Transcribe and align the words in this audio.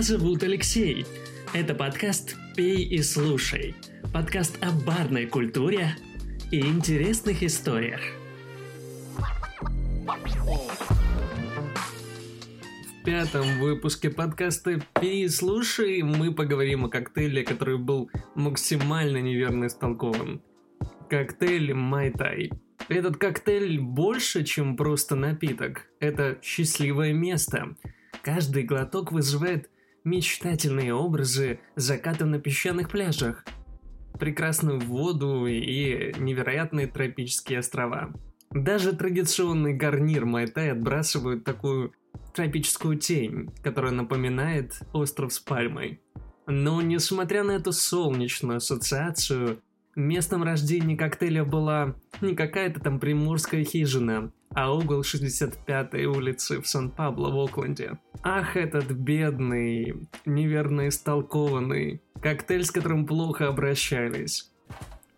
Меня 0.00 0.18
зовут 0.18 0.42
Алексей. 0.42 1.04
Это 1.52 1.74
подкаст 1.74 2.34
«Пей 2.56 2.84
и 2.84 3.02
слушай». 3.02 3.74
Подкаст 4.14 4.56
о 4.64 4.72
барной 4.72 5.26
культуре 5.26 5.94
и 6.50 6.60
интересных 6.60 7.42
историях. 7.42 8.00
В 12.88 13.04
пятом 13.04 13.60
выпуске 13.60 14.08
подкаста 14.08 14.80
«Пей 14.98 15.24
и 15.24 15.28
слушай» 15.28 16.00
мы 16.00 16.32
поговорим 16.32 16.86
о 16.86 16.88
коктейле, 16.88 17.42
который 17.42 17.76
был 17.76 18.10
максимально 18.34 19.18
неверно 19.18 19.66
истолкован. 19.66 20.40
Коктейль 21.10 21.74
Майтай. 21.74 22.50
Этот 22.88 23.18
коктейль 23.18 23.78
больше, 23.78 24.44
чем 24.44 24.78
просто 24.78 25.14
напиток. 25.14 25.90
Это 26.00 26.38
счастливое 26.40 27.12
место. 27.12 27.76
Каждый 28.22 28.62
глоток 28.62 29.12
вызывает 29.12 29.68
мечтательные 30.04 30.94
образы 30.94 31.60
заката 31.76 32.26
на 32.26 32.38
песчаных 32.38 32.90
пляжах, 32.90 33.44
прекрасную 34.18 34.80
воду 34.80 35.46
и 35.46 36.12
невероятные 36.18 36.86
тропические 36.86 37.60
острова. 37.60 38.12
Даже 38.50 38.92
традиционный 38.92 39.74
гарнир 39.74 40.26
Майтай 40.26 40.72
отбрасывает 40.72 41.44
такую 41.44 41.92
тропическую 42.34 42.98
тень, 42.98 43.50
которая 43.62 43.92
напоминает 43.92 44.80
остров 44.92 45.32
с 45.32 45.38
пальмой. 45.38 46.00
Но 46.46 46.82
несмотря 46.82 47.44
на 47.44 47.52
эту 47.52 47.72
солнечную 47.72 48.56
ассоциацию, 48.56 49.62
Местом 49.96 50.44
рождения 50.44 50.96
коктейля 50.96 51.44
была 51.44 51.96
не 52.20 52.36
какая-то 52.36 52.80
там 52.80 53.00
приморская 53.00 53.64
хижина, 53.64 54.32
а 54.54 54.72
угол 54.72 55.00
65-й 55.02 56.06
улицы 56.06 56.60
в 56.60 56.66
Сан-Пабло 56.66 57.30
в 57.30 57.38
Окленде. 57.38 57.98
Ах, 58.22 58.56
этот 58.56 58.90
бедный, 58.90 60.08
неверно 60.24 60.88
истолкованный, 60.88 62.02
коктейль, 62.20 62.64
с 62.64 62.70
которым 62.70 63.06
плохо 63.06 63.48
обращались. 63.48 64.50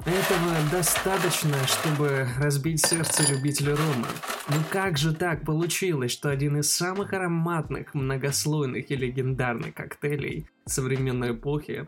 Этого 0.05 0.71
достаточно, 0.71 1.55
чтобы 1.67 2.27
разбить 2.41 2.85
сердце 2.85 3.33
любителя 3.33 3.77
рома. 3.77 4.09
Но 4.49 4.57
как 4.69 4.99
же 4.99 5.15
так 5.15 5.45
получилось, 5.45 6.11
что 6.11 6.29
один 6.29 6.59
из 6.59 6.73
самых 6.73 7.13
ароматных, 7.13 7.95
многослойных 7.95 8.91
и 8.91 8.97
легендарных 8.97 9.75
коктейлей 9.75 10.49
современной 10.67 11.33
эпохи 11.33 11.87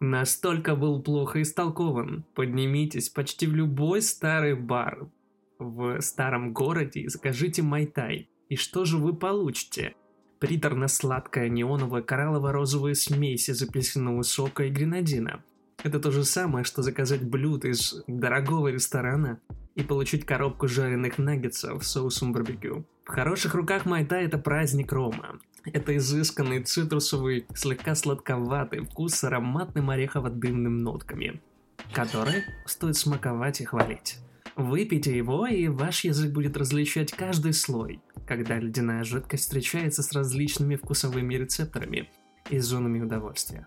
настолько 0.00 0.74
был 0.74 1.02
плохо 1.02 1.42
истолкован. 1.42 2.24
Поднимитесь 2.34 3.10
почти 3.10 3.46
в 3.46 3.54
любой 3.54 4.00
старый 4.00 4.54
бар 4.54 5.06
в 5.62 6.00
старом 6.00 6.52
городе 6.52 7.00
и 7.00 7.08
закажите 7.08 7.62
майтай. 7.62 8.28
И 8.48 8.56
что 8.56 8.84
же 8.84 8.98
вы 8.98 9.14
получите? 9.14 9.94
Приторно-сладкая 10.40 11.48
неоновая 11.48 12.02
кораллово-розовая 12.02 12.94
смесь 12.94 13.48
из 13.48 13.62
апельсинового 13.62 14.22
сока 14.22 14.64
и 14.64 14.70
гренадина. 14.70 15.42
Это 15.82 16.00
то 16.00 16.10
же 16.10 16.24
самое, 16.24 16.64
что 16.64 16.82
заказать 16.82 17.22
блюдо 17.22 17.68
из 17.68 18.02
дорогого 18.06 18.68
ресторана 18.68 19.40
и 19.74 19.82
получить 19.82 20.26
коробку 20.26 20.68
жареных 20.68 21.18
наггетсов 21.18 21.84
с 21.84 21.92
соусом 21.92 22.32
барбекю. 22.32 22.84
В 23.04 23.10
хороших 23.10 23.54
руках 23.54 23.84
майтай 23.84 24.26
это 24.26 24.38
праздник 24.38 24.92
Рома. 24.92 25.38
Это 25.64 25.96
изысканный 25.96 26.62
цитрусовый, 26.62 27.46
слегка 27.54 27.94
сладковатый 27.94 28.80
вкус 28.84 29.14
с 29.14 29.24
ароматным 29.24 29.90
орехово-дымным 29.90 30.78
нотками, 30.78 31.40
который 31.92 32.42
стоит 32.66 32.96
смаковать 32.96 33.60
и 33.60 33.64
хвалить. 33.64 34.18
Выпейте 34.56 35.16
его, 35.16 35.46
и 35.46 35.68
ваш 35.68 36.04
язык 36.04 36.32
будет 36.32 36.56
различать 36.56 37.12
каждый 37.12 37.52
слой, 37.52 38.00
когда 38.26 38.58
ледяная 38.58 39.04
жидкость 39.04 39.44
встречается 39.44 40.02
с 40.02 40.12
различными 40.12 40.76
вкусовыми 40.76 41.34
рецепторами 41.34 42.10
и 42.50 42.58
зонами 42.58 43.00
удовольствия. 43.00 43.66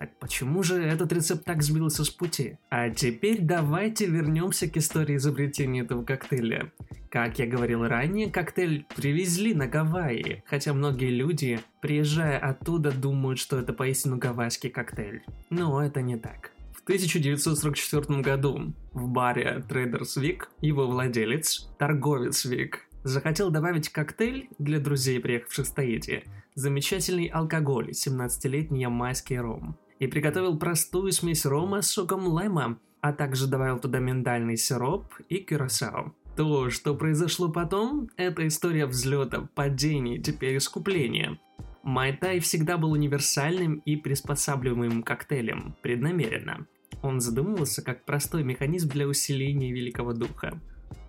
Так 0.00 0.18
почему 0.18 0.62
же 0.62 0.82
этот 0.82 1.12
рецепт 1.12 1.44
так 1.44 1.62
сбился 1.62 2.04
с 2.04 2.10
пути? 2.10 2.56
А 2.70 2.88
теперь 2.88 3.42
давайте 3.42 4.06
вернемся 4.06 4.66
к 4.66 4.78
истории 4.78 5.16
изобретения 5.16 5.82
этого 5.82 6.04
коктейля. 6.04 6.72
Как 7.10 7.38
я 7.38 7.46
говорил 7.46 7.86
ранее, 7.86 8.30
коктейль 8.30 8.86
привезли 8.96 9.52
на 9.52 9.66
Гавайи, 9.66 10.42
хотя 10.46 10.72
многие 10.72 11.10
люди, 11.10 11.60
приезжая 11.82 12.38
оттуда, 12.38 12.92
думают, 12.92 13.38
что 13.38 13.58
это 13.58 13.74
поистину 13.74 14.16
гавайский 14.16 14.70
коктейль. 14.70 15.22
Но 15.50 15.84
это 15.84 16.00
не 16.00 16.16
так. 16.16 16.52
В 16.90 16.92
1944 16.92 18.20
году 18.20 18.74
в 18.92 19.06
баре 19.06 19.64
Traders 19.68 20.20
Week 20.20 20.40
его 20.60 20.88
владелец, 20.88 21.70
торговец 21.78 22.44
Вик, 22.44 22.88
захотел 23.04 23.50
добавить 23.50 23.90
коктейль 23.90 24.48
для 24.58 24.80
друзей, 24.80 25.20
приехавших 25.20 25.68
в 25.68 25.72
Таити, 25.72 26.24
замечательный 26.56 27.26
алкоголь, 27.26 27.90
17-летний 27.90 28.80
ямайский 28.80 29.38
ром 29.38 29.78
и 30.00 30.08
приготовил 30.08 30.58
простую 30.58 31.12
смесь 31.12 31.46
рома 31.46 31.82
с 31.82 31.92
соком 31.92 32.26
лайма, 32.26 32.80
а 33.00 33.12
также 33.12 33.46
добавил 33.46 33.78
туда 33.78 34.00
миндальный 34.00 34.56
сироп 34.56 35.14
и 35.28 35.38
кюрасао. 35.38 36.12
То, 36.36 36.70
что 36.70 36.96
произошло 36.96 37.52
потом, 37.52 38.10
это 38.16 38.48
история 38.48 38.86
взлета, 38.86 39.48
падений, 39.54 40.20
теперь 40.20 40.56
искупления. 40.56 41.38
Майтай 41.84 42.40
всегда 42.40 42.78
был 42.78 42.90
универсальным 42.90 43.76
и 43.84 43.94
приспосабливаемым 43.94 45.04
коктейлем, 45.04 45.76
преднамеренно. 45.82 46.66
Он 47.02 47.20
задумывался 47.20 47.82
как 47.82 48.04
простой 48.04 48.44
механизм 48.44 48.88
для 48.88 49.06
усиления 49.06 49.72
великого 49.72 50.12
духа. 50.12 50.60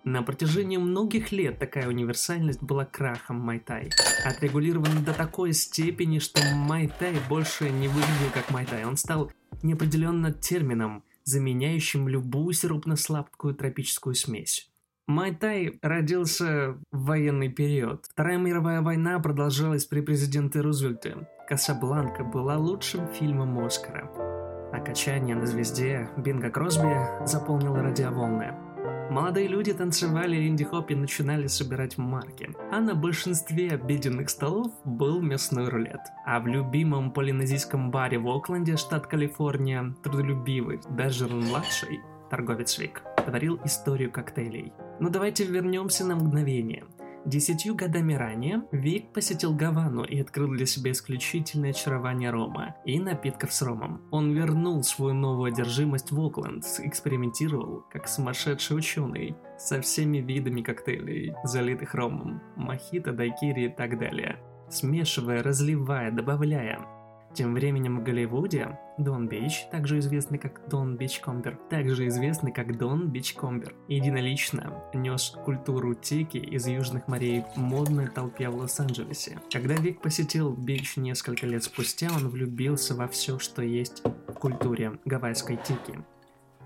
На 0.03 0.23
протяжении 0.23 0.77
многих 0.77 1.31
лет 1.31 1.59
такая 1.59 1.87
универсальность 1.87 2.63
была 2.63 2.85
крахом 2.85 3.37
Майтай. 3.39 3.91
Отрегулирован 4.25 5.03
до 5.03 5.13
такой 5.13 5.53
степени, 5.53 6.17
что 6.17 6.41
Майтай 6.55 7.15
больше 7.29 7.69
не 7.69 7.87
выглядел 7.87 8.31
как 8.33 8.49
Майтай. 8.49 8.83
Он 8.85 8.97
стал 8.97 9.31
неопределенно 9.61 10.31
термином, 10.31 11.03
заменяющим 11.23 12.07
любую 12.07 12.53
сиропно-сладкую 12.53 13.53
тропическую 13.53 14.15
смесь. 14.15 14.71
Майтай 15.07 15.77
родился 15.81 16.77
в 16.91 17.05
военный 17.05 17.49
период. 17.49 18.05
Вторая 18.09 18.37
мировая 18.37 18.81
война 18.81 19.19
продолжалась 19.19 19.85
при 19.85 20.01
президенте 20.01 20.61
Рузвельте. 20.61 21.27
«Касабланка» 21.47 22.23
была 22.23 22.57
лучшим 22.57 23.07
фильмом 23.07 23.59
Оскара. 23.59 24.40
Окончание 24.73 25.35
на 25.35 25.45
звезде 25.45 26.09
Бинга 26.17 26.49
Кросби 26.49 27.25
заполнило 27.25 27.81
радиоволны. 27.81 28.53
Молодые 29.09 29.47
люди 29.47 29.73
танцевали 29.73 30.37
линди-хоп 30.37 30.91
и 30.91 30.95
начинали 30.95 31.47
собирать 31.47 31.97
марки. 31.97 32.49
А 32.71 32.79
на 32.79 32.95
большинстве 32.95 33.71
обеденных 33.71 34.29
столов 34.29 34.71
был 34.85 35.21
мясной 35.21 35.67
рулет. 35.67 35.99
А 36.25 36.39
в 36.39 36.47
любимом 36.47 37.11
полинезийском 37.11 37.91
баре 37.91 38.17
в 38.17 38.29
Окленде, 38.29 38.77
штат 38.77 39.07
Калифорния, 39.07 39.93
трудолюбивый, 40.01 40.79
даже 40.89 41.27
младший, 41.27 41.99
торговец 42.29 42.79
Вик, 42.79 43.03
творил 43.25 43.59
историю 43.65 44.09
коктейлей. 44.09 44.71
Но 45.01 45.09
давайте 45.09 45.43
вернемся 45.43 46.05
на 46.05 46.15
мгновение– 46.15 46.85
Десятью 47.25 47.75
годами 47.75 48.15
ранее 48.15 48.63
Вик 48.71 49.13
посетил 49.13 49.55
Гавану 49.55 50.03
и 50.03 50.19
открыл 50.19 50.49
для 50.49 50.65
себя 50.65 50.91
исключительное 50.91 51.69
очарование 51.69 52.31
рома 52.31 52.75
и 52.83 52.99
напитков 52.99 53.53
с 53.53 53.61
ромом. 53.61 54.01
Он 54.09 54.31
вернул 54.31 54.83
свою 54.83 55.13
новую 55.13 55.53
одержимость 55.53 56.11
в 56.11 56.19
Окленд, 56.19 56.65
экспериментировал, 56.79 57.85
как 57.91 58.07
сумасшедший 58.07 58.77
ученый, 58.77 59.35
со 59.59 59.81
всеми 59.81 60.17
видами 60.17 60.63
коктейлей, 60.63 61.35
залитых 61.43 61.93
ромом, 61.93 62.41
мохито, 62.55 63.11
дайкири 63.13 63.65
и 63.65 63.69
так 63.69 63.99
далее, 63.99 64.39
смешивая, 64.69 65.43
разливая, 65.43 66.11
добавляя. 66.11 67.00
Тем 67.33 67.53
временем 67.53 67.99
в 67.99 68.03
Голливуде 68.03 68.77
Дон 68.97 69.27
Бич, 69.27 69.65
также 69.71 69.99
известный 69.99 70.37
как 70.37 70.67
Дон 70.67 70.97
Бичкомбер, 70.97 71.57
также 71.69 72.07
известный 72.07 72.51
как 72.51 72.77
Дон 72.77 73.07
Бичкомбер, 73.07 73.73
единолично 73.87 74.73
нес 74.93 75.33
культуру 75.45 75.93
тики 75.93 76.37
из 76.37 76.67
южных 76.67 77.07
морей 77.07 77.45
модной 77.55 78.07
толпе 78.07 78.49
в 78.49 78.55
Лос-Анджелесе. 78.57 79.39
Когда 79.51 79.75
Вик 79.75 80.01
посетил 80.01 80.51
Бич 80.51 80.97
несколько 80.97 81.47
лет 81.47 81.63
спустя, 81.63 82.09
он 82.13 82.27
влюбился 82.29 82.95
во 82.95 83.07
все, 83.07 83.39
что 83.39 83.61
есть 83.61 84.03
в 84.03 84.33
культуре 84.33 84.99
гавайской 85.05 85.57
тики 85.57 85.99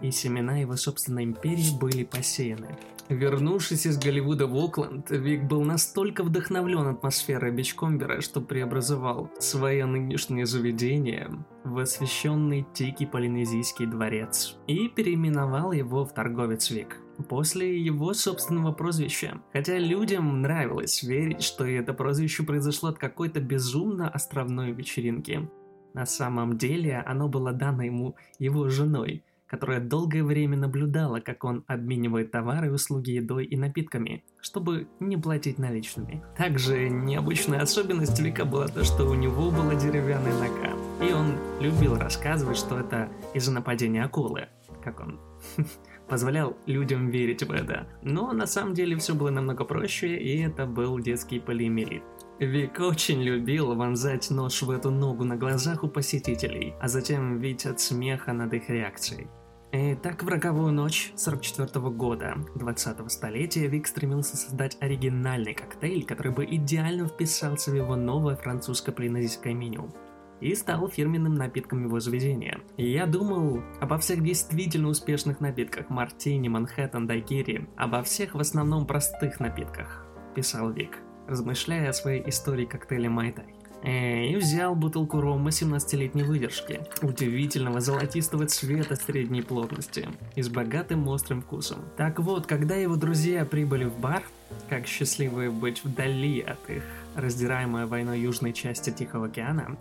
и 0.02 0.12
семена 0.12 0.58
его 0.58 0.76
собственной 0.76 1.24
империи 1.24 1.78
были 1.80 2.04
посеяны. 2.04 2.78
Вернувшись 3.10 3.86
из 3.86 4.00
Голливуда 4.00 4.48
в 4.48 4.56
Окленд, 4.57 5.12
Вик 5.12 5.44
был 5.44 5.63
настолько 5.63 6.24
вдохновлен 6.24 6.88
атмосферой 6.88 7.52
Бичкомбера, 7.52 8.19
что 8.22 8.42
преобразовал 8.42 9.30
свое 9.40 9.86
нынешнее 9.86 10.48
заведение 10.48 11.30
в 11.63 11.78
освященный 11.78 12.66
Тики 12.74 13.06
Полинезийский 13.06 13.86
дворец 13.86 14.57
и 14.66 14.90
переименовал 14.90 15.72
его 15.72 16.04
в 16.04 16.13
торговец 16.16 16.72
Вик 16.72 17.00
после 17.30 17.80
его 17.80 18.13
собственного 18.16 18.72
прозвища. 18.72 19.40
Хотя 19.54 19.78
людям 19.78 20.42
нравилось 20.42 21.04
верить, 21.04 21.44
что 21.44 21.63
это 21.63 21.94
прозвище 21.94 22.42
произошло 22.42 22.90
от 22.90 22.98
какой-то 22.98 23.40
безумно 23.40 24.10
островной 24.10 24.72
вечеринки. 24.72 25.48
На 25.94 26.08
самом 26.08 26.58
деле 26.58 27.04
оно 27.06 27.28
было 27.30 27.54
дано 27.54 27.84
ему 27.84 28.16
его 28.40 28.68
женой– 28.68 29.24
которая 29.56 29.80
долгое 29.80 30.22
время 30.22 30.57
наблюдала, 30.57 31.22
как 31.22 31.46
он 31.46 31.63
обменивает 31.68 32.30
товары, 32.30 32.74
услуги 32.74 33.12
едой 33.12 33.46
и 33.46 33.56
напитками, 33.56 34.25
чтобы 34.42 34.90
не 35.00 35.16
платить 35.16 35.60
наличными. 35.60 36.22
Также 36.36 36.90
необычная 36.90 37.62
особенность 37.62 38.19
Вика 38.19 38.44
была 38.44 38.68
то, 38.68 38.84
что 38.84 39.06
у 39.06 39.13
него 39.13 39.52
была 39.52 39.75
деревянная 39.75 40.34
нога, 40.34 40.74
и 41.02 41.13
он 41.13 41.38
любил 41.62 41.96
рассказывать, 41.96 42.57
что 42.57 42.78
это 42.78 43.07
из-за 43.34 43.54
нападения 43.54 44.04
акулы, 44.04 44.50
как 44.84 45.00
он 45.00 45.22
позволял 46.10 46.58
людям 46.66 47.08
верить 47.08 47.44
в 47.44 47.51
это. 47.54 47.88
Но 48.01 48.34
на 48.34 48.48
самом 48.48 48.74
деле 48.74 48.98
все 48.98 49.16
было 49.16 49.30
намного 49.30 49.63
проще, 49.63 50.18
и 50.18 50.42
это 50.42 50.66
был 50.66 51.00
детский 51.00 51.40
полиэмилит. 51.40 52.04
Вик 52.40 52.81
очень 52.81 53.22
любил 53.22 53.74
вонзать 53.74 54.30
нож 54.31 54.63
в 54.63 54.69
эту 54.69 54.92
ногу 54.92 55.24
на 55.24 55.38
глазах 55.38 55.86
у 55.86 55.88
посетителей, 55.88 56.74
а 56.81 56.90
затем 56.90 57.40
видеть 57.40 57.68
от 57.68 57.80
смеха 57.80 58.34
над 58.34 58.54
их 58.54 58.69
реакцией. 58.69 59.30
И 59.75 59.94
так 59.94 60.24
в 60.24 60.30
роковую 60.30 60.72
ночь 60.72 61.12
44 61.18 61.68
-го 61.68 61.89
года 61.92 62.36
20-го 62.56 63.10
столетия 63.10 63.68
Вик 63.68 63.88
стремился 63.88 64.38
создать 64.38 64.77
оригинальный 64.80 65.54
коктейль, 65.54 66.06
который 66.06 66.31
бы 66.31 66.45
идеально 66.45 67.07
вписался 67.07 67.72
в 67.72 67.75
его 67.75 67.98
новое 67.98 68.38
французское 68.38 68.95
полинезийское 68.95 69.54
меню 69.54 69.94
и 70.39 70.56
стал 70.56 70.88
фирменным 70.88 71.36
напитком 71.36 71.83
его 71.83 72.00
заведения. 72.00 72.62
Я 72.77 73.06
думал 73.06 73.63
обо 73.81 73.98
всех 73.98 74.24
действительно 74.24 74.88
успешных 74.88 75.42
напитках 75.42 75.89
Мартини, 75.89 76.48
Манхэттен, 76.48 77.06
Дайкири, 77.06 77.68
обо 77.75 78.01
всех 78.01 78.33
в 78.33 78.39
основном 78.39 78.88
простых 78.88 79.42
напитках, 79.42 80.06
писал 80.36 80.72
Вик 80.72 81.01
размышляя 81.27 81.89
о 81.89 81.94
своей 81.94 82.27
истории 82.30 82.66
коктейля 82.66 83.10
Майтай. 83.10 83.55
И 83.86 84.36
взял 84.36 84.76
бутылку 84.76 85.22
рома 85.22 85.50
17-летней 85.50 86.24
выдержки, 86.24 86.82
удивительного 87.02 87.80
золотистого 87.82 88.48
цвета 88.48 88.96
средней 88.96 89.44
плотности 89.44 90.10
и 90.36 90.42
с 90.42 90.50
богатым 90.50 91.08
острым 91.08 91.42
вкусом. 91.42 91.80
Так 91.96 92.20
вот, 92.20 92.48
когда 92.48 92.76
его 92.76 92.96
друзья 92.96 93.46
прибыли 93.46 93.86
в 93.86 93.98
бар, 94.00 94.24
как 94.70 94.88
счастливые 94.88 95.52
быть 95.52 95.84
вдали 95.84 96.42
от 96.42 96.70
их 96.70 96.84
раздираемой 97.16 97.86
войной 97.86 98.20
южной 98.20 98.54
части 98.54 98.90
Тихого 98.90 99.28
океана, 99.28 99.78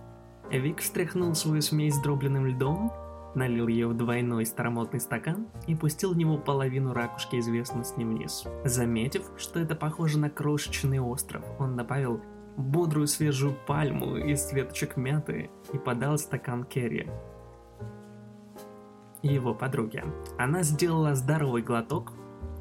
Вик 0.50 0.80
встряхнул 0.80 1.34
свою 1.34 1.62
смесь 1.62 1.94
с 1.94 2.02
дробленным 2.02 2.46
льдом 2.46 2.92
налил 3.34 3.68
ее 3.68 3.88
в 3.88 3.96
двойной 3.96 4.46
старомодный 4.46 5.00
стакан 5.00 5.46
и 5.66 5.74
пустил 5.74 6.12
в 6.12 6.16
него 6.16 6.38
половину 6.38 6.92
ракушки 6.92 7.36
известности 7.36 8.00
вниз. 8.00 8.44
Заметив, 8.64 9.24
что 9.36 9.60
это 9.60 9.74
похоже 9.74 10.18
на 10.18 10.30
крошечный 10.30 11.00
остров, 11.00 11.44
он 11.58 11.76
добавил 11.76 12.20
бодрую 12.56 13.06
свежую 13.06 13.56
пальму 13.66 14.16
из 14.16 14.52
веточек 14.52 14.96
мяты 14.96 15.50
и 15.72 15.78
подал 15.78 16.18
стакан 16.18 16.64
Керри. 16.64 17.10
Его 19.22 19.54
подруге. 19.54 20.04
Она 20.38 20.62
сделала 20.62 21.14
здоровый 21.14 21.62
глоток 21.62 22.12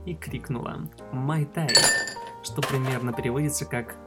и 0.06 0.16
крикнула 0.16 0.90
«Майтай», 1.12 1.70
что 2.42 2.62
примерно 2.62 3.14
переводится 3.14 3.66
как 3.66 3.98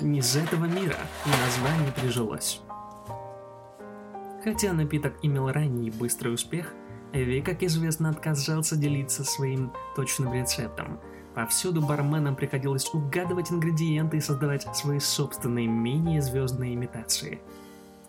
«Не 0.00 0.20
из 0.20 0.36
этого 0.36 0.64
мира», 0.64 0.96
и 1.26 1.30
название 1.44 1.92
прижилось. 1.92 2.60
Хотя 4.44 4.72
напиток 4.72 5.14
имел 5.22 5.50
ранний 5.50 5.90
быстрый 5.90 6.32
успех, 6.32 6.72
Эви, 7.12 7.40
как 7.40 7.62
известно, 7.62 8.10
отказался 8.10 8.76
делиться 8.76 9.24
своим 9.24 9.72
точным 9.94 10.32
рецептом. 10.32 11.00
Повсюду 11.36 11.82
барменам 11.82 12.34
приходилось 12.34 12.88
угадывать 12.94 13.52
ингредиенты 13.52 14.16
и 14.16 14.20
создавать 14.20 14.66
свои 14.74 14.98
собственные 14.98 15.66
менее 15.66 16.22
звездные 16.22 16.74
имитации. 16.74 17.42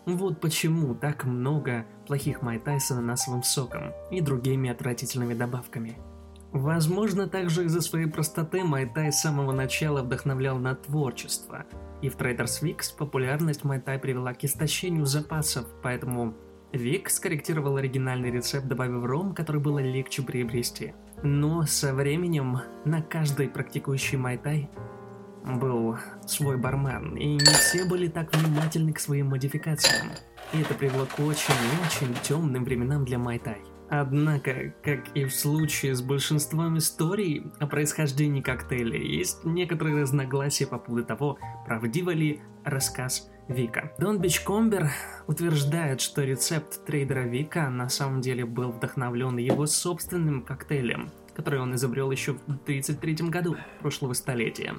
Вот 0.06 0.40
почему 0.40 0.96
так 0.96 1.26
много 1.26 1.86
плохих 2.08 2.42
майтай 2.42 2.80
с 2.80 2.90
ананасовым 2.90 3.44
соком 3.44 3.92
и 4.12 4.22
другими 4.22 4.70
отвратительными 4.70 5.34
добавками. 5.34 5.98
Возможно, 6.54 7.28
также 7.28 7.66
из-за 7.66 7.82
своей 7.82 8.08
простоты 8.08 8.64
Майтай 8.64 9.12
с 9.12 9.20
самого 9.20 9.52
начала 9.52 10.02
вдохновлял 10.02 10.58
на 10.58 10.74
творчество– 10.76 11.66
и 12.02 12.10
в 12.10 12.18
Traders 12.18 12.62
Weeks 12.62 12.96
популярность 12.96 13.64
Майтай 13.64 13.98
привела 13.98 14.34
к 14.34 14.44
истощению 14.44 15.06
запасов, 15.06 15.66
поэтому 15.82 16.36
Вик 16.74 17.10
скорректировал 17.10 17.78
оригинальный 17.78 18.30
рецепт, 18.30 18.68
добавив 18.68 19.06
ром, 19.06 19.34
который 19.34 19.62
было 19.62 19.80
легче 19.80 20.22
приобрести. 20.22 20.94
Но 21.24 21.66
со 21.66 21.94
временем 21.94 22.60
на 22.86 23.02
каждой 23.02 23.48
практикующей 23.48 24.18
Майтай 24.18 24.70
был 25.46 25.98
свой 26.26 26.58
бармен, 26.58 27.16
и 27.16 27.36
не 27.36 27.40
все 27.40 27.86
были 27.86 28.08
так 28.08 28.36
внимательны 28.36 28.92
к 28.92 29.00
своим 29.00 29.28
модификациям. 29.28 30.12
И 30.54 30.62
это 30.62 30.74
привело 30.74 31.06
к 31.06 31.20
очень-очень 31.20 32.14
темным 32.24 32.66
временам 32.66 33.06
для 33.06 33.18
Майтай. 33.18 33.62
Однако, 33.90 34.74
как 34.84 35.16
и 35.16 35.24
в 35.24 35.34
случае 35.34 35.96
с 35.96 36.02
большинством 36.02 36.78
историй 36.78 37.46
о 37.60 37.68
происхождении 37.68 38.42
коктейля, 38.42 39.00
есть 39.00 39.46
некоторые 39.46 40.02
разногласия 40.02 40.68
по 40.68 40.78
поводу 40.78 41.06
того, 41.06 41.40
правдиво 41.66 42.10
ли 42.10 42.42
рассказ 42.66 43.30
Вика. 43.48 43.92
Дон 43.98 44.20
Бичкомбер 44.20 44.90
утверждает, 45.28 46.02
что 46.02 46.24
рецепт 46.24 46.86
трейдера 46.86 47.22
Вика 47.22 47.70
на 47.70 47.90
самом 47.90 48.22
деле 48.22 48.46
был 48.46 48.72
вдохновлен 48.72 49.38
его 49.38 49.66
собственным 49.66 50.42
коктейлем, 50.44 51.12
который 51.36 51.60
он 51.60 51.76
изобрел 51.76 52.12
еще 52.12 52.34
в 52.34 52.42
1933 52.42 53.30
году 53.30 53.56
прошлого 53.80 54.14
столетия. 54.14 54.76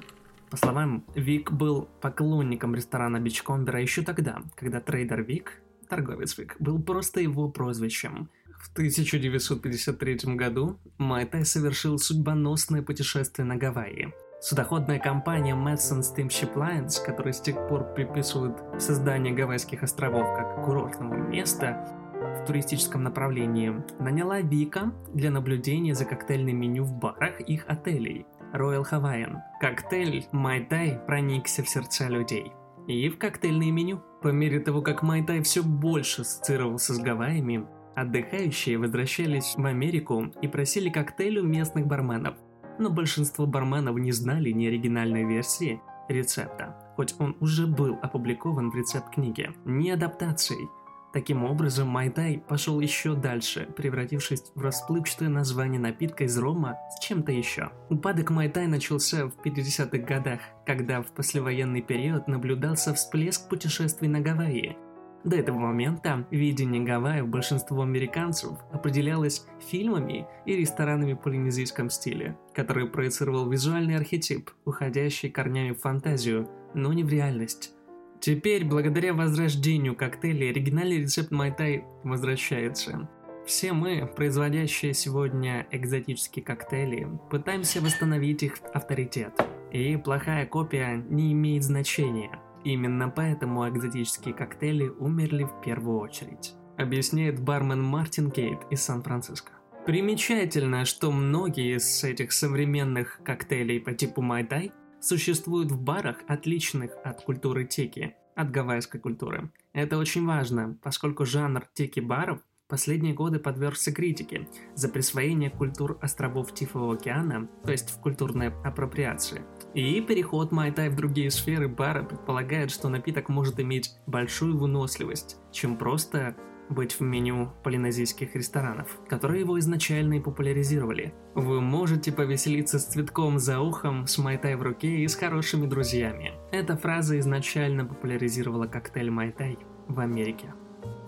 По 0.49 0.57
словам, 0.57 1.03
Вик 1.15 1.51
был 1.51 1.89
поклонником 2.01 2.75
ресторана 2.75 3.19
Бичкомбера 3.19 3.81
еще 3.81 4.01
тогда, 4.01 4.41
когда 4.55 4.79
трейдер 4.79 5.23
Вик, 5.23 5.61
торговец 5.87 6.37
Вик, 6.37 6.55
был 6.59 6.81
просто 6.81 7.21
его 7.21 7.49
прозвищем– 7.49 8.29
в 8.59 8.71
1953 8.73 10.35
году 10.35 10.79
Майтай 10.97 11.45
совершил 11.45 11.97
судьбоносное 11.97 12.81
путешествие 12.81 13.45
на 13.45 13.55
Гавайи. 13.55 14.13
Судоходная 14.41 14.99
компания 14.99 15.53
Madsen 15.53 15.99
Steamship 15.99 16.53
Lines, 16.55 17.03
которая 17.05 17.33
с 17.33 17.41
тех 17.41 17.67
пор 17.67 17.93
приписывает 17.93 18.57
создание 18.77 19.33
Гавайских 19.33 19.83
островов 19.83 20.33
как 20.33 20.63
курортного 20.63 21.15
места 21.15 21.85
в 22.13 22.45
туристическом 22.45 23.03
направлении, 23.03 23.73
наняла 23.99 24.39
Вика 24.39 24.93
для 25.13 25.29
наблюдения 25.29 25.93
за 25.93 26.05
коктейльным 26.05 26.57
меню 26.57 26.85
в 26.85 26.93
барах 26.93 27.41
их 27.41 27.65
отелей 27.67 28.25
Royal 28.53 28.85
Hawaiian. 28.89 29.39
Коктейль 29.59 30.25
Майтай 30.31 31.01
проникся 31.05 31.61
в 31.61 31.67
сердца 31.67 32.07
людей. 32.07 32.53
И 32.87 33.09
в 33.09 33.17
коктейльное 33.17 33.71
меню. 33.71 34.01
По 34.21 34.29
мере 34.29 34.61
того, 34.61 34.81
как 34.81 35.03
Майтай 35.03 35.41
все 35.43 35.63
больше 35.63 36.21
ассоциировался 36.21 36.93
с 36.93 36.99
Гавайями, 36.99 37.67
Отдыхающие 37.95 38.77
возвращались 38.77 39.55
в 39.57 39.65
Америку 39.65 40.31
и 40.41 40.47
просили 40.47 40.89
коктейль 40.89 41.39
у 41.39 41.43
местных 41.43 41.85
барменов, 41.85 42.35
но 42.79 42.89
большинство 42.89 43.45
барменов 43.45 43.97
не 43.97 44.11
знали 44.11 44.49
ни 44.49 44.65
оригинальной 44.65 45.25
версии 45.25 45.81
рецепта, 46.07 46.75
хоть 46.95 47.13
он 47.19 47.37
уже 47.39 47.67
был 47.67 47.99
опубликован 48.01 48.71
в 48.71 48.75
рецепт-книге, 48.75 49.51
ни 49.65 49.89
адаптацией. 49.89 50.69
Таким 51.11 51.43
образом, 51.43 51.87
Майтай 51.87 52.43
пошел 52.47 52.79
еще 52.79 53.15
дальше, 53.15 53.67
превратившись 53.75 54.51
в 54.53 54.61
расплывчатое 54.61 55.27
название 55.29 55.79
напитка 55.79 56.25
из 56.25 56.37
рома 56.37 56.77
с 56.95 57.03
чем-то 57.03 57.31
еще. 57.31 57.71
Упадок 57.89 58.29
Майтай 58.29 58.67
начался 58.67 59.25
в 59.25 59.33
50-х 59.43 59.97
годах, 59.97 60.39
когда 60.67 61.01
в 61.01 61.07
послевоенный 61.07 61.81
период 61.81 62.27
наблюдался 62.27 62.93
всплеск 62.93 63.49
путешествий 63.49 64.07
на 64.07 64.21
Гавайи– 64.21 64.77
до 65.23 65.35
этого 65.35 65.57
момента 65.57 66.25
видение 66.31 66.81
Гавайи 66.81 67.21
большинству 67.21 67.81
американцев 67.81 68.51
определялось 68.71 69.45
фильмами 69.69 70.25
и 70.45 70.55
ресторанами 70.55 71.13
полинезийском 71.13 71.89
стиле, 71.89 72.37
который 72.53 72.87
проецировал 72.87 73.49
визуальный 73.49 73.97
архетип, 73.97 74.51
уходящий 74.65 75.29
корнями 75.29 75.71
в 75.71 75.81
фантазию, 75.81 76.47
но 76.73 76.93
не 76.93 77.03
в 77.03 77.09
реальность. 77.09 77.73
Теперь, 78.21 78.65
благодаря 78.65 79.13
возрождению 79.13 79.95
коктейлей, 79.95 80.51
оригинальный 80.51 80.99
рецепт 80.99 81.31
Майтай 81.31 81.85
возвращается. 82.03 83.09
Все 83.45 83.73
мы, 83.73 84.05
производящие 84.15 84.93
сегодня 84.93 85.65
экзотические 85.71 86.43
коктейли, 86.45 87.07
пытаемся 87.29 87.81
восстановить 87.81 88.43
их 88.43 88.55
авторитет. 88.73 89.33
И 89.71 89.97
плохая 89.97 90.45
копия 90.45 91.03
не 91.09 91.33
имеет 91.33 91.63
значения– 91.63 92.39
Именно 92.63 93.09
поэтому 93.09 93.67
экзотические 93.69 94.33
коктейли 94.33 94.89
умерли 94.89 95.43
в 95.43 95.61
первую 95.61 95.99
очередь, 95.99 96.55
объясняет 96.77 97.41
бармен 97.41 97.81
Мартин 97.81 98.31
Кейт 98.31 98.59
из 98.69 98.81
Сан-Франциско. 98.83 99.53
Примечательно, 99.85 100.85
что 100.85 101.11
многие 101.11 101.77
из 101.77 102.03
этих 102.03 102.31
современных 102.31 103.21
коктейлей 103.23 103.79
по 103.79 103.93
типу 103.93 104.21
Майдай 104.21 104.71
существуют 104.99 105.71
в 105.71 105.81
барах, 105.81 106.17
отличных 106.27 106.91
от 107.03 107.23
культуры 107.23 107.65
теки, 107.65 108.15
от 108.35 108.51
гавайской 108.51 108.99
культуры. 108.99 109.51
Это 109.73 109.97
очень 109.97 110.25
важно, 110.25 110.77
поскольку 110.83 111.25
жанр 111.25 111.65
теки-баров 111.73 112.39
последние 112.67 113.13
годы 113.13 113.39
подвергся 113.39 113.91
критике 113.91 114.47
за 114.75 114.89
присвоение 114.89 115.49
культур 115.49 115.97
островов 116.01 116.53
Тихого 116.53 116.93
океана, 116.93 117.49
то 117.63 117.71
есть 117.71 117.89
в 117.89 117.99
культурной 117.99 118.49
апроприации– 118.63 119.41
и 119.73 120.01
переход 120.01 120.51
Майтай 120.51 120.89
в 120.89 120.95
другие 120.95 121.31
сферы 121.31 121.67
бара 121.67 122.03
предполагает, 122.03 122.71
что 122.71 122.89
напиток 122.89 123.29
может 123.29 123.59
иметь 123.59 123.91
большую 124.07 124.57
выносливость, 124.57 125.37
чем 125.51 125.77
просто 125.77 126.35
быть 126.69 126.93
в 126.93 127.01
меню 127.01 127.51
полинезийских 127.63 128.35
ресторанов, 128.35 128.99
которые 129.07 129.41
его 129.41 129.57
изначально 129.59 130.15
и 130.15 130.19
популяризировали. 130.19 131.13
Вы 131.33 131.61
можете 131.61 132.11
повеселиться 132.11 132.79
с 132.79 132.85
цветком 132.85 133.39
за 133.39 133.59
ухом, 133.59 134.07
с 134.07 134.17
майтай 134.17 134.55
в 134.55 134.61
руке 134.61 134.99
и 134.99 135.07
с 135.07 135.15
хорошими 135.15 135.65
друзьями. 135.65 136.33
Эта 136.51 136.77
фраза 136.77 137.17
изначально 137.19 137.85
популяризировала 137.85 138.67
коктейль 138.67 139.09
майтай 139.09 139.57
в 139.87 139.99
Америке. 139.99 140.53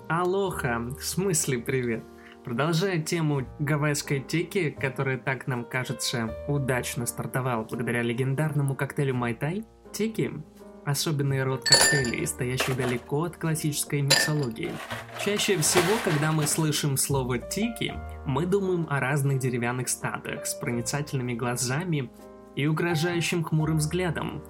Алоха, 0.10 0.80
в 0.80 1.04
смысле 1.04 1.60
привет. 1.60 2.04
Продолжая 2.44 3.00
тему 3.00 3.48
гавайской 3.60 4.20
теки, 4.20 4.72
которая 4.72 5.18
так 5.18 5.46
нам 5.48 5.64
кажется 5.64 6.36
удачно 6.48 7.06
стартовал 7.06 7.66
благодаря 7.66 8.02
легендарному 8.02 8.76
коктейлю 8.76 9.14
Майтай, 9.14 9.64
теки 9.94 10.32
особенный 10.86 11.44
род 11.44 11.64
коктейлей, 11.64 12.26
стоящий 12.26 12.74
далеко 12.74 13.26
от 13.26 13.38
классической 13.38 14.02
миксологии. 14.02 14.72
Чаще 15.24 15.58
всего, 15.58 15.94
когда 16.04 16.32
мы 16.32 16.48
слышим 16.48 16.98
слово 16.98 17.38
«тики», 17.38 17.94
мы 18.26 18.46
думаем 18.46 18.88
о 18.90 19.00
разных 19.00 19.40
деревянных 19.40 19.90
статуях 19.90 20.46
с 20.46 20.56
проницательными 20.56 21.34
глазами 21.34 22.12
и 22.56 22.66
угрожающим 22.66 23.44
хмурым 23.44 23.78
взглядом. 23.78 24.44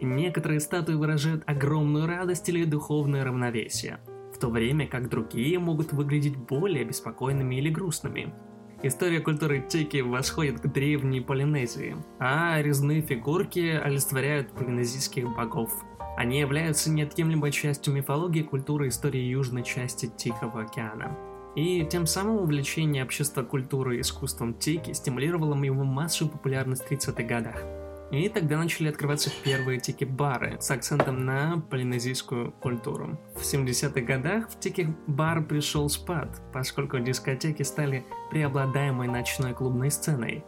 Некоторые 0.00 0.60
статуи 0.60 0.94
выражают 0.94 1.44
огромную 1.46 2.06
радость 2.06 2.48
или 2.48 2.64
духовное 2.64 3.24
равновесие, 3.24 4.00
в 4.36 4.38
то 4.38 4.48
время 4.48 4.86
как 4.86 5.08
другие 5.08 5.58
могут 5.58 5.92
выглядеть 5.92 6.36
более 6.36 6.84
беспокойными 6.84 7.56
или 7.56 7.70
грустными– 7.70 8.32
История 8.82 9.20
культуры 9.20 9.64
Тики 9.66 10.02
восходит 10.02 10.60
к 10.60 10.66
древней 10.66 11.20
Полинезии, 11.20 11.96
а 12.18 12.60
резные 12.60 13.00
фигурки 13.00 13.70
олицетворяют 13.70 14.52
полинезийских 14.52 15.34
богов. 15.34 15.72
Они 16.18 16.40
являются 16.40 16.90
неотъемлемой 16.90 17.52
частью 17.52 17.94
мифологии 17.94 18.42
культуры 18.42 18.88
истории 18.88 19.22
южной 19.22 19.62
части 19.62 20.10
Тихого 20.14 20.62
океана. 20.62 21.16
И 21.56 21.86
тем 21.90 22.06
самым 22.06 22.36
увлечение 22.36 23.02
общества 23.02 23.42
культуры 23.42 23.96
и 23.96 24.02
искусством 24.02 24.52
Тики 24.52 24.92
стимулировало 24.92 25.54
ему 25.64 25.84
массовую 25.84 26.32
популярность 26.32 26.84
в 26.84 26.90
30-х 26.92 27.22
годах. 27.22 27.75
И 28.12 28.28
тогда 28.28 28.56
начали 28.58 28.88
открываться 28.88 29.30
первые 29.42 29.80
тики-бары 29.80 30.58
с 30.60 30.70
акцентом 30.70 31.24
на 31.24 31.60
полинезийскую 31.70 32.52
культуру. 32.52 33.18
В 33.34 33.40
70-х 33.40 34.00
годах 34.02 34.48
в 34.48 34.60
тики-бар 34.60 35.44
пришел 35.44 35.88
спад, 35.88 36.40
поскольку 36.52 37.00
дискотеки 37.00 37.64
стали 37.64 38.06
преобладаемой 38.30 39.08
ночной 39.08 39.54
клубной 39.54 39.90
сценой. 39.90 40.44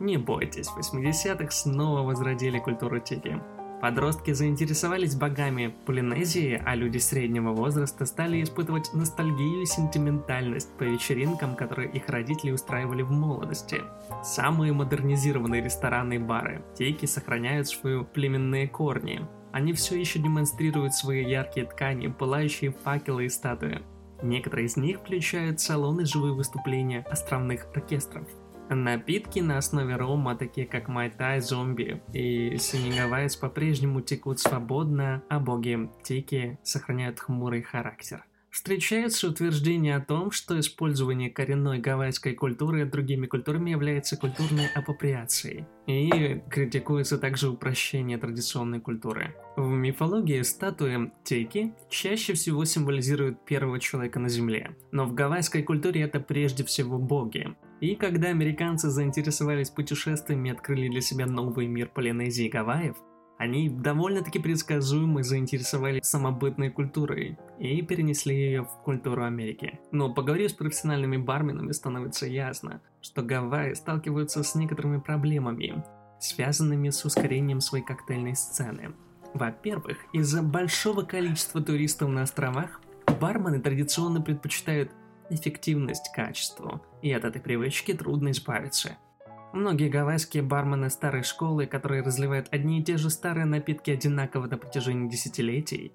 Не 0.00 0.18
бойтесь, 0.18 0.68
в 0.68 0.78
80-х 0.78 1.50
снова 1.50 2.02
возродили 2.02 2.58
культуру 2.58 3.00
тики. 3.00 3.40
Подростки 3.80 4.32
заинтересовались 4.32 5.14
богами 5.14 5.72
Полинезии, 5.86 6.60
а 6.64 6.74
люди 6.74 6.98
среднего 6.98 7.52
возраста 7.52 8.06
стали 8.06 8.42
испытывать 8.42 8.92
ностальгию 8.92 9.62
и 9.62 9.66
сентиментальность 9.66 10.76
по 10.76 10.82
вечеринкам, 10.82 11.54
которые 11.54 11.88
их 11.90 12.08
родители 12.08 12.50
устраивали 12.50 13.02
в 13.02 13.12
молодости. 13.12 13.82
Самые 14.24 14.72
модернизированные 14.72 15.62
рестораны 15.62 16.14
и 16.14 16.18
бары, 16.18 16.64
тейки 16.76 17.06
сохраняют 17.06 17.68
свои 17.68 18.02
племенные 18.02 18.66
корни. 18.66 19.24
Они 19.52 19.72
все 19.72 19.98
еще 19.98 20.18
демонстрируют 20.18 20.94
свои 20.94 21.24
яркие 21.24 21.66
ткани, 21.66 22.08
пылающие 22.08 22.72
факелы 22.72 23.26
и 23.26 23.28
статуи. 23.28 23.80
Некоторые 24.22 24.66
из 24.66 24.76
них 24.76 24.98
включают 24.98 25.60
салоны 25.60 26.04
живые 26.04 26.34
выступления 26.34 27.06
островных 27.08 27.68
оркестров. 27.74 28.26
Напитки 28.70 29.40
на 29.40 29.58
основе 29.58 29.96
рома, 29.96 30.36
такие 30.36 30.66
как 30.66 30.88
Майтай, 30.88 31.40
Зомби 31.40 32.02
и 32.12 32.56
Синегавайс, 32.58 33.36
по-прежнему 33.36 34.02
текут 34.02 34.40
свободно, 34.40 35.22
а 35.28 35.40
боги 35.40 35.90
Тики 36.02 36.58
сохраняют 36.62 37.20
хмурый 37.20 37.62
характер. 37.62 38.24
Встречаются 38.50 39.28
утверждения 39.28 39.96
о 39.96 40.00
том, 40.00 40.30
что 40.30 40.58
использование 40.58 41.30
коренной 41.30 41.78
гавайской 41.78 42.34
культуры 42.34 42.86
другими 42.86 43.26
культурами 43.26 43.70
является 43.70 44.16
культурной 44.16 44.66
апроприацией. 44.74 45.66
И 45.86 46.42
критикуется 46.50 47.18
также 47.18 47.50
упрощение 47.50 48.16
традиционной 48.18 48.80
культуры. 48.80 49.36
В 49.56 49.68
мифологии 49.68 50.42
статуи 50.42 51.12
Тейки 51.24 51.74
чаще 51.90 52.32
всего 52.32 52.64
символизируют 52.64 53.44
первого 53.44 53.78
человека 53.78 54.18
на 54.18 54.28
Земле, 54.28 54.74
но 54.92 55.04
в 55.04 55.14
гавайской 55.14 55.62
культуре 55.62 56.02
это 56.02 56.18
прежде 56.18 56.64
всего 56.64 56.98
боги. 56.98 57.54
И 57.80 57.94
когда 57.94 58.28
американцы 58.28 58.90
заинтересовались 58.90 59.70
путешествиями 59.70 60.48
и 60.48 60.52
открыли 60.52 60.88
для 60.88 61.00
себя 61.00 61.26
новый 61.26 61.68
мир 61.68 61.88
Полинезии 61.88 62.46
и 62.46 62.50
Гавайев, 62.50 62.96
они 63.38 63.68
довольно-таки 63.68 64.40
предсказуемо 64.40 65.22
заинтересовали 65.22 66.00
самобытной 66.02 66.70
культурой 66.70 67.38
и 67.60 67.80
перенесли 67.82 68.34
ее 68.34 68.62
в 68.64 68.82
культуру 68.82 69.22
Америки. 69.22 69.78
Но 69.92 70.12
поговорив 70.12 70.50
с 70.50 70.54
профессиональными 70.54 71.18
барменами, 71.18 71.70
становится 71.70 72.26
ясно, 72.26 72.82
что 73.00 73.22
Гавайи 73.22 73.74
сталкиваются 73.74 74.42
с 74.42 74.56
некоторыми 74.56 74.98
проблемами, 74.98 75.84
связанными 76.18 76.90
с 76.90 77.04
ускорением 77.04 77.60
своей 77.60 77.84
коктейльной 77.84 78.34
сцены. 78.34 78.92
Во-первых, 79.34 79.98
из-за 80.12 80.42
большого 80.42 81.02
количества 81.02 81.62
туристов 81.62 82.08
на 82.08 82.22
островах, 82.22 82.80
бармены 83.20 83.60
традиционно 83.60 84.20
предпочитают 84.20 84.90
эффективность 85.30 86.10
качеству, 86.14 86.82
и 87.02 87.12
от 87.12 87.24
этой 87.24 87.40
привычки 87.40 87.92
трудно 87.92 88.30
избавиться– 88.30 88.96
Многие 89.52 89.88
гавайские 89.88 90.42
бармены 90.42 90.90
старой 90.90 91.22
школы, 91.22 91.66
которые 91.66 92.02
разливают 92.02 92.48
одни 92.50 92.80
и 92.80 92.84
те 92.84 92.98
же 92.98 93.08
старые 93.08 93.46
напитки 93.46 93.90
одинаково 93.90 94.46
на 94.46 94.58
протяжении 94.58 95.08
десятилетий, 95.08 95.94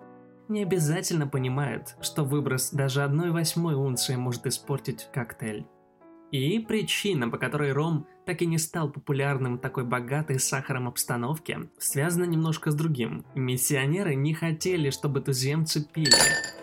не 0.50 0.63
обязательно 0.63 1.28
понимают, 1.28 1.96
что 2.02 2.24
выброс 2.24 2.72
даже 2.72 3.04
одной 3.04 3.32
восьмой 3.32 3.75
унции 3.75 4.16
может 4.16 4.48
испортить 4.48 5.08
коктейль. 5.13 5.68
И 6.32 6.60
причина, 6.60 7.30
по 7.30 7.38
которой 7.38 7.74
ром 7.74 8.08
так 8.25 8.42
и 8.42 8.46
не 8.46 8.58
стал 8.58 8.89
популярным 8.89 9.58
в 9.58 9.62
такой 9.62 9.84
богатой 9.84 10.39
сахаром 10.39 10.88
обстановке, 10.88 11.70
связана 11.77 12.25
немножко 12.25 12.72
с 12.72 12.75
другим. 12.75 13.25
Миссионеры 13.36 14.15
не 14.15 14.34
хотели, 14.34 14.89
чтобы 14.89 15.22
туземцы 15.22 15.86
пили. 15.86 16.13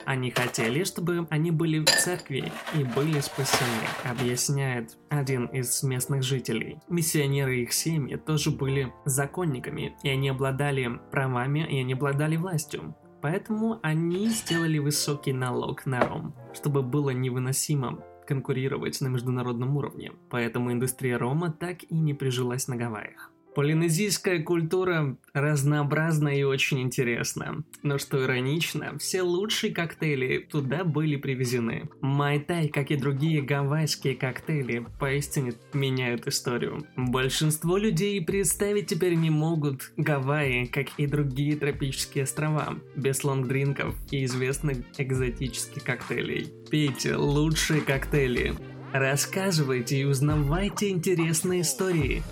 Они 0.05 0.31
хотели, 0.31 0.85
чтобы 0.85 1.26
они 1.31 1.50
были 1.50 1.85
в 1.85 1.87
церкви 1.87 2.52
и 2.75 2.85
были 2.85 3.21
спасены, 3.21 3.87
объясняет 4.05 4.97
один 5.09 5.47
из 5.47 5.83
местных 5.83 6.23
жителей. 6.23 6.79
Миссионеры 6.88 7.59
и 7.59 7.62
их 7.62 7.73
семьи 7.73 8.17
тоже 8.17 8.50
были 8.50 8.93
законниками, 9.05 9.95
и 10.02 10.09
они 10.09 10.29
обладали 10.29 11.00
правами, 11.11 11.67
и 11.71 11.81
они 11.81 11.93
обладали 11.93 12.37
властью. 12.37 12.97
Поэтому 13.23 13.79
они 13.83 14.29
сделали 14.29 14.79
высокий 14.79 15.35
налог 15.35 15.85
на 15.85 16.00
ром, 16.00 16.35
чтобы 16.55 16.83
было 16.83 17.11
невыносимо 17.11 18.02
конкурировать 18.27 19.00
на 19.00 19.09
международном 19.09 19.77
уровне, 19.77 20.12
поэтому 20.29 20.73
индустрия 20.73 21.19
рома 21.19 21.50
так 21.53 21.83
и 21.85 21.95
не 21.95 22.15
прижилась 22.15 22.69
на 22.69 22.77
Гавайях. 22.77 23.29
Полинезийская 23.54 24.42
культура 24.42 25.16
разнообразна 25.33 26.28
и 26.28 26.42
очень 26.42 26.80
интересна. 26.80 27.64
Но 27.83 27.99
что 27.99 28.25
иронично, 28.25 28.97
все 28.99 29.23
лучшие 29.23 29.75
коктейли 29.75 30.38
туда 30.38 30.85
были 30.85 31.16
привезены. 31.16 31.88
Майтай, 32.00 32.69
как 32.69 32.90
и 32.90 32.97
другие 32.97 33.42
гавайские 33.42 34.14
коктейли, 34.14 34.87
поистине 34.99 35.52
меняют 35.73 36.26
историю. 36.26 36.87
Большинство 36.97 37.76
людей 37.76 38.25
представить 38.25 38.87
теперь 38.87 39.14
не 39.14 39.30
могут 39.30 39.92
Гавайи, 39.97 40.66
как 40.66 40.88
и 40.97 41.07
другие 41.07 41.57
тропические 41.57 42.25
острова, 42.25 42.78
без 42.97 43.25
лонгдринков 43.25 43.95
и 44.11 44.25
известных 44.25 44.78
экзотических 44.99 45.83
коктейлей. 45.83 46.52
Пейте 46.71 47.16
лучшие 47.16 47.80
коктейли. 47.80 48.54
Рассказывайте 48.92 50.00
и 50.00 50.04
узнавайте 50.04 50.90
интересные 50.90 51.61
истории. 51.61 52.23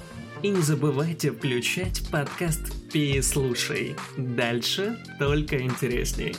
И 0.42 0.50
не 0.50 0.62
забывайте 0.62 1.33
включать 1.33 2.02
подкаст 2.12 2.61
«Переслушай». 2.92 3.97
Дальше 4.16 4.97
только 5.18 5.61
интересней. 5.61 6.37